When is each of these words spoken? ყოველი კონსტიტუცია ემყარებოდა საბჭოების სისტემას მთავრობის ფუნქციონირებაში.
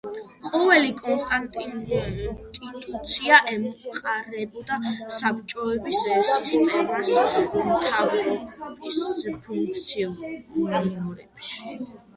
ყოველი 0.45 0.93
კონსტიტუცია 0.99 3.39
ემყარებოდა 3.51 4.79
საბჭოების 5.19 6.01
სისტემას 6.33 7.15
მთავრობის 7.53 9.07
ფუნქციონირებაში. 9.45 11.81